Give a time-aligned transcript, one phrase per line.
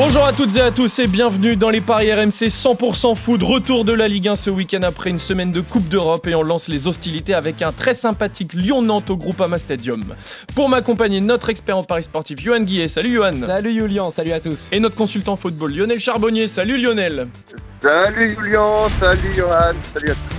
[0.00, 3.42] Bonjour à toutes et à tous et bienvenue dans les paris RMC 100% foot.
[3.42, 6.44] Retour de la Ligue 1 ce week-end après une semaine de Coupe d'Europe et on
[6.44, 10.14] lance les hostilités avec un très sympathique Lyon-Nantes au Groupama Stadium.
[10.54, 12.86] Pour m'accompagner, notre expert en paris sportif, Johan Guillet.
[12.86, 13.40] Salut Johan.
[13.44, 14.68] Salut Julien, salut à tous.
[14.70, 16.46] Et notre consultant football, Lionel Charbonnier.
[16.46, 17.26] Salut Lionel.
[17.82, 20.37] Salut Julien, salut Johan, salut à tous.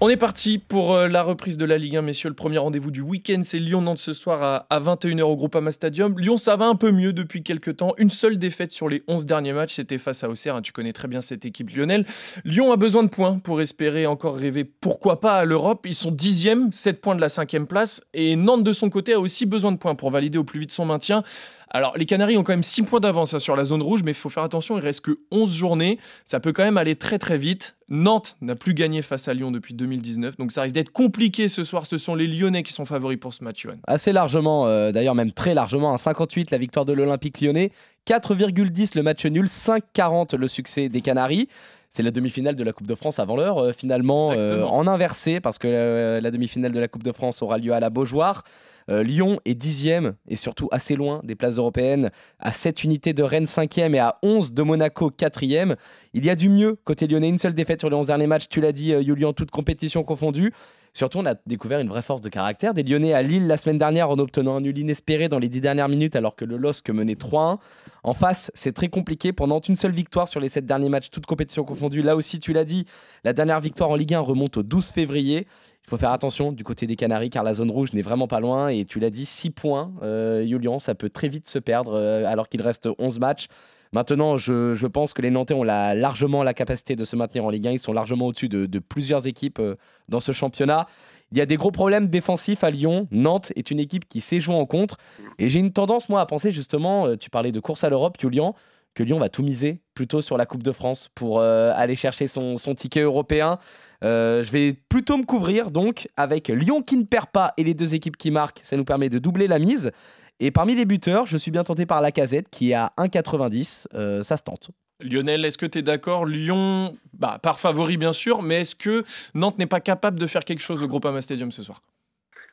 [0.00, 2.28] On est parti pour euh, la reprise de la Ligue 1, messieurs.
[2.28, 6.16] Le premier rendez-vous du week-end, c'est Lyon-Nantes ce soir à, 21h au Groupama Stadium.
[6.20, 7.94] Lyon, ça va un peu mieux depuis quelques temps.
[7.98, 10.62] Une seule défaite sur les 11 derniers matchs, c'était face à Auxerre.
[10.62, 12.06] Tu connais très bien cette équipe Lionel.
[12.44, 15.84] Lyon a besoin de points pour espérer encore rêver, pourquoi pas, à l'Europe.
[15.84, 18.00] Ils sont dixième, 7 points de la cinquième place.
[18.14, 20.70] Et Nantes, de son côté, a aussi besoin de points pour valider au plus vite
[20.70, 21.24] son maintien.
[21.70, 24.12] Alors, les Canaries ont quand même 6 points d'avance hein, sur la zone rouge, mais
[24.12, 25.98] il faut faire attention, il reste que 11 journées.
[26.24, 27.76] Ça peut quand même aller très très vite.
[27.90, 31.64] Nantes n'a plus gagné face à Lyon depuis 2019, donc ça risque d'être compliqué ce
[31.64, 31.86] soir.
[31.86, 33.66] Ce sont les Lyonnais qui sont favoris pour ce match.
[33.86, 35.96] Assez largement, euh, d'ailleurs même très largement.
[35.96, 37.72] 58 la victoire de l'Olympique lyonnais,
[38.06, 41.48] 4,10 le match nul, 5,40 le succès des Canaries.
[41.90, 45.40] C'est la demi-finale de la Coupe de France avant l'heure, euh, finalement, euh, en inversé,
[45.40, 48.44] parce que la demi-finale de la Coupe de France aura lieu à la Beaujoire.
[48.90, 53.22] Euh, Lyon est dixième et surtout assez loin des places européennes, à 7 unités de
[53.22, 55.76] Rennes 5e et à 11 de Monaco 4e.
[56.14, 58.48] Il y a du mieux côté lyonnais, une seule défaite sur les 11 derniers matchs,
[58.48, 60.52] tu l'as dit euh, Julien, toute compétition confondue.
[60.98, 63.78] Surtout, on a découvert une vraie force de caractère des Lyonnais à Lille la semaine
[63.78, 66.90] dernière en obtenant un nul inespéré dans les 10 dernières minutes alors que le LOSC
[66.90, 67.58] menait 3-1.
[68.02, 69.32] En face, c'est très compliqué.
[69.32, 72.02] Pendant une seule victoire sur les 7 derniers matchs, toute compétition confondue.
[72.02, 72.84] Là aussi, tu l'as dit,
[73.22, 75.46] la dernière victoire en Ligue 1 remonte au 12 février.
[75.86, 78.40] Il faut faire attention du côté des Canaries car la zone rouge n'est vraiment pas
[78.40, 78.66] loin.
[78.66, 82.24] Et tu l'as dit, 6 points, euh, Julian, ça peut très vite se perdre euh,
[82.26, 83.46] alors qu'il reste 11 matchs.
[83.92, 87.68] Maintenant, je, pense que les Nantais ont largement la capacité de se maintenir en Ligue
[87.68, 87.72] 1.
[87.72, 89.76] Ils sont largement au-dessus de, plusieurs équipes euh,
[90.08, 90.86] dans ce championnat.
[91.30, 93.06] Il y a des gros problèmes défensifs à Lyon.
[93.10, 94.96] Nantes est une équipe qui sait jouer en contre.
[95.38, 98.54] Et j'ai une tendance, moi, à penser justement, tu parlais de course à l'Europe, Julian,
[98.94, 102.56] que Lyon va tout miser plutôt sur la Coupe de France pour aller chercher son
[102.74, 103.58] ticket européen.
[104.04, 107.74] Euh, je vais plutôt me couvrir donc avec Lyon qui ne perd pas et les
[107.74, 108.60] deux équipes qui marquent.
[108.62, 109.90] Ça nous permet de doubler la mise.
[110.40, 113.88] Et parmi les buteurs, je suis bien tenté par la casette qui est à 1,90.
[113.94, 114.70] Euh, ça se tente.
[115.00, 116.26] Lionel, est-ce que tu es d'accord?
[116.26, 119.04] Lyon, bah, par favori bien sûr, mais est-ce que
[119.34, 121.82] Nantes n'est pas capable de faire quelque chose au Groupama Stadium ce soir?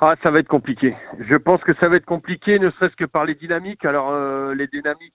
[0.00, 0.94] Ah, ça va être compliqué.
[1.28, 3.84] Je pense que ça va être compliqué, ne serait-ce que par les dynamiques.
[3.84, 5.14] Alors, euh, les dynamiques,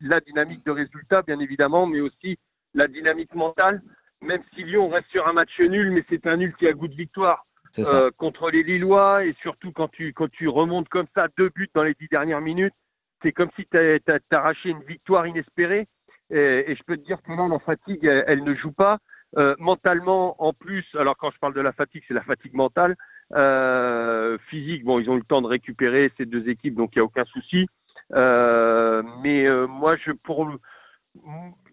[0.00, 2.38] la dynamique de résultat, bien évidemment, mais aussi
[2.74, 3.82] la dynamique mentale
[4.22, 6.88] même si Lyon reste sur un match nul, mais c'est un nul qui a goût
[6.88, 7.44] de victoire
[7.78, 9.24] euh, contre les Lillois.
[9.24, 12.40] Et surtout, quand tu, quand tu remontes comme ça, deux buts dans les dix dernières
[12.40, 12.74] minutes,
[13.22, 15.86] c'est comme si tu as, arraché une victoire inespérée.
[16.30, 18.98] Et, je peux te dire que là, la fatigue, elle, ne joue pas.
[19.38, 22.96] Euh, mentalement, en plus, alors quand je parle de la fatigue, c'est la fatigue mentale.
[23.34, 26.98] Euh, physique, bon, ils ont eu le temps de récupérer ces deux équipes, donc il
[26.98, 27.66] n'y a aucun souci.
[28.10, 30.50] mais moi, je, pour,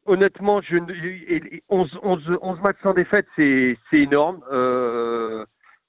[0.06, 0.78] honnêtement, je,
[1.70, 2.00] 11,
[2.42, 4.42] 11, matchs sans défaite, c'est énorme.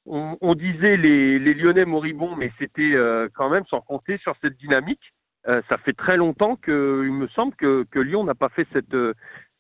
[0.09, 4.34] Euh, on, disait les, les, Lyonnais moribonds, mais c'était euh, quand même sans compter sur
[4.41, 5.12] cette dynamique.
[5.49, 8.66] Euh, ça fait très longtemps que, il me semble que, que Lyon n'a pas fait
[8.72, 8.97] cette,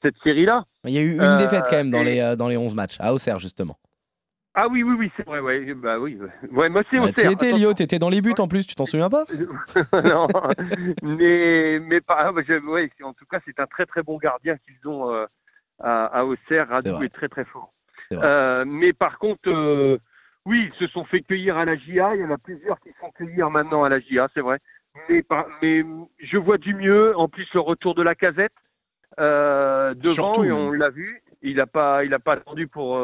[0.02, 0.64] cette série-là.
[0.84, 3.12] Il y a eu une défaite quand même dans, les, dans les 11 matchs, à
[3.14, 3.76] Auxerre justement.
[4.54, 6.18] Ah oui, oui, oui, c'est vrai, ouais, bah oui.
[6.50, 9.08] Ouais, moi c'est bah, Tu étais, Lio, dans les buts en plus, tu t'en souviens
[9.08, 9.24] pas?
[10.04, 10.26] Non,
[11.02, 15.12] mais, mais pas, ouais, en tout cas, c'est un très très bon gardien qu'ils ont
[15.12, 15.26] euh,
[15.78, 16.68] à, à, Auxerre.
[16.68, 17.72] Radou est, très très fort.
[18.12, 19.98] Euh, mais par contre, euh,
[20.46, 22.14] oui, ils se sont fait cueillir à la GIA.
[22.16, 24.58] Il y en a plusieurs qui se font cueillir maintenant à la GIA, c'est vrai.
[25.08, 25.24] Mais,
[25.62, 25.84] mais
[26.18, 27.16] je vois du mieux.
[27.16, 28.52] En plus, le retour de la casette
[29.18, 31.22] devant, et on l'a vu.
[31.42, 32.98] Il n'a pas, il a pas attendu pour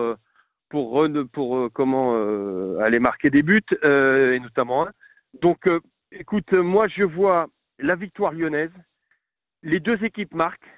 [0.68, 4.92] pour, pour euh, comment euh, aller marquer des buts, euh, et notamment un.
[5.40, 5.68] Donc,
[6.12, 7.46] écoute, moi je vois
[7.78, 8.72] la victoire lyonnaise,
[9.62, 10.70] les deux équipes marquent,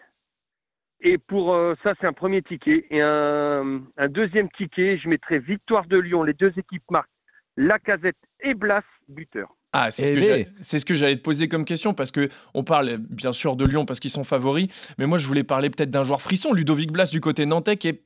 [1.01, 5.87] et pour ça c'est un premier ticket, et un, un, deuxième ticket, je mettrai victoire
[5.87, 7.09] de Lyon, les deux équipes marquent,
[7.57, 9.55] Lacazette et Blas buteur.
[9.73, 10.15] Ah, c'est
[10.63, 13.85] ce, que j'allais te poser comme question parce que on parle bien sûr de Lyon
[13.85, 17.11] parce qu'ils sont favoris, mais moi je voulais parler peut-être d'un joueur frisson, Ludovic Blas
[17.13, 18.03] du côté nantais qui est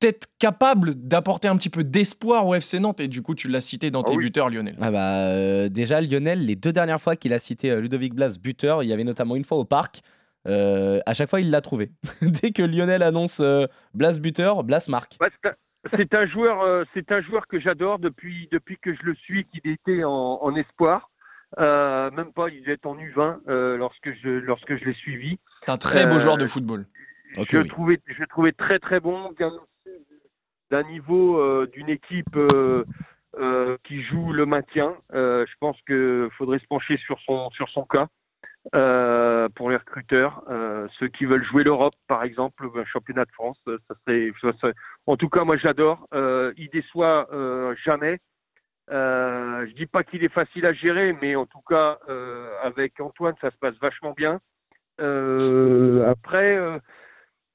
[0.00, 3.60] peut-être capable d'apporter un petit peu d'espoir au FC Nantes et du coup tu l'as
[3.60, 4.74] cité dans ah tes buteurs Lionel.
[4.80, 8.36] Ah bah euh, déjà Lionel les deux dernières fois qu'il a cité euh, Ludovic Blas
[8.40, 10.00] buteur, il y avait notamment une fois au parc.
[10.46, 11.90] Euh, à chaque fois il l'a trouvé.
[12.22, 13.42] Dès que Lionel annonce
[13.94, 15.16] Blas buteur, Blas marque.
[15.94, 19.70] c'est un joueur c'est un joueur que j'adore depuis depuis que je le suis qu'il
[19.70, 21.10] était en, espoir.
[21.58, 25.38] même pas, il est en U20 lorsque je lorsque je l'ai suivi.
[25.58, 26.86] C'est un très beau joueur de football.
[27.36, 29.32] je trouvais je trouvais très très bon,
[30.70, 32.38] d'un niveau d'une équipe
[33.84, 34.94] qui joue le maintien.
[35.12, 38.08] je pense qu'il faudrait se pencher sur son sur son cas.
[38.74, 43.32] Euh, pour les recruteurs, euh, ceux qui veulent jouer l'Europe, par exemple, un championnat de
[43.32, 44.74] France, euh, ça serait,
[45.06, 46.06] en tout cas, moi j'adore.
[46.12, 47.28] il déçoit
[47.84, 48.18] jamais.
[48.88, 51.98] je dis pas qu'il est facile à gérer, mais en tout cas,
[52.62, 54.38] avec Antoine, ça se passe vachement bien.
[56.06, 56.58] après,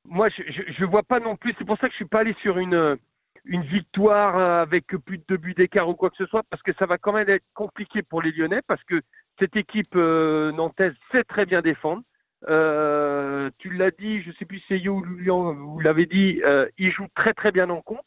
[0.06, 1.54] moi, je, je, vois pas non plus.
[1.58, 2.98] C'est pour ça que je suis pas allé sur une
[3.46, 6.72] une victoire avec plus de deux buts d'écart ou quoi que ce soit, parce que
[6.80, 9.02] ça va quand même être compliqué pour les Lyonnais, parce que
[9.40, 12.04] cette équipe euh, nantaise sait très bien défendre.
[12.50, 16.06] Euh, tu l'as dit, je ne sais plus si c'est Yo ou Lilian, vous l'avez
[16.06, 18.06] dit, euh, il joue très très bien en compte.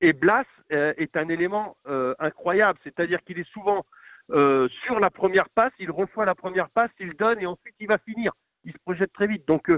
[0.00, 1.74] Et Blas est un élément
[2.18, 3.86] incroyable, c'est-à-dire qu'il est souvent
[4.28, 7.96] sur la première passe, il reçoit la première passe, il donne et ensuite il va
[7.96, 8.32] finir.
[8.64, 9.48] Il se projette très vite.
[9.48, 9.72] Donc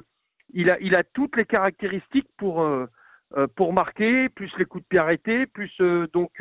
[0.53, 2.69] il, a, il a toutes les caractéristiques pour,
[3.55, 5.73] pour marquer, plus les coups de pied arrêtés, plus
[6.12, 6.33] donc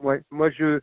[0.00, 0.80] ouais, moi je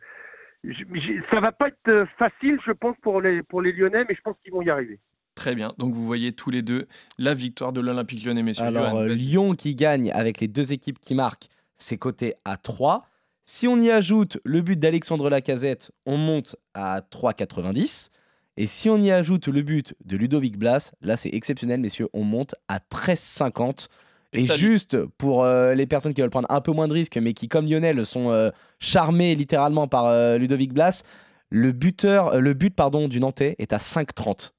[1.30, 4.20] ça va pas être euh, facile, je pense, pour les, pour les Lyonnais, mais je
[4.20, 4.98] pense qu'ils vont y arriver.
[5.34, 5.72] Très bien.
[5.78, 6.86] Donc vous voyez tous les deux
[7.16, 8.64] la victoire de l'Olympique lyonnais, messieurs.
[8.64, 11.48] Alors euh, Lyon qui gagne avec les deux équipes qui marquent,
[11.78, 13.06] c'est coté à 3.
[13.46, 18.10] Si on y ajoute le but d'Alexandre Lacazette, on monte à 3,90.
[18.58, 22.24] Et si on y ajoute le but de Ludovic Blas, là c'est exceptionnel, messieurs, on
[22.24, 23.88] monte à 13,50.
[24.32, 27.32] Et, juste pour euh, les personnes qui veulent prendre un peu moins de risques, mais
[27.32, 31.02] qui, comme Lionel, sont euh, charmés littéralement par euh, Ludovic Blas,
[31.50, 34.52] le, buteur, le but pardon, du Nantais est à 5,30.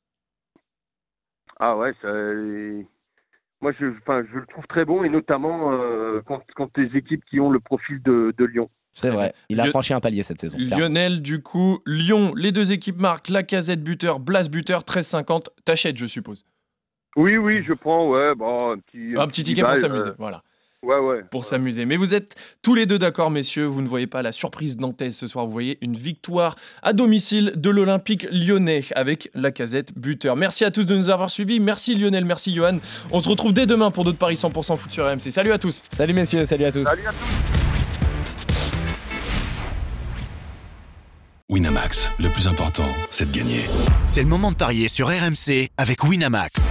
[1.60, 2.12] Ah ouais, ça...
[3.62, 5.72] moi je, je le trouve très bon, et notamment
[6.26, 8.70] quand, quand les équipes qui ont le profil de, de Lyon.
[8.94, 10.58] C'est vrai, il a franchi un palier cette saison.
[10.60, 15.46] Lionel, du coup, Lyon, les deux équipes marquent, la casette buteur, Blas buteur, 13,50.
[15.64, 16.46] T'achètes, je suppose.
[17.16, 19.14] Oui, oui, je prends, ouais, bon, un petit.
[19.18, 20.44] Un petit ticket pour s'amuser, euh, voilà.
[20.84, 21.24] Ouais, ouais.
[21.30, 21.86] Pour s'amuser.
[21.86, 23.66] Mais vous êtes tous les deux d'accord, messieurs.
[23.66, 25.46] Vous ne voyez pas la surprise nantaise ce soir.
[25.46, 30.36] Vous voyez une victoire à domicile de l'Olympique lyonnais avec la casette buteur.
[30.36, 31.60] Merci à tous de nous avoir suivis.
[31.60, 32.80] Merci Lionel, merci Johan.
[33.12, 35.30] On se retrouve dès demain pour d'autres paris 100% foot sur RMC.
[35.30, 35.84] Salut à tous.
[35.92, 36.86] Salut messieurs, salut à tous.
[36.86, 37.62] Salut à tous.
[41.48, 43.66] Winamax, le plus important, c'est de gagner.
[44.08, 46.71] C'est le moment de parier sur RMC avec Winamax.